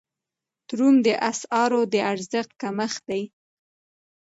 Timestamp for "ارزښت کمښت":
2.11-3.01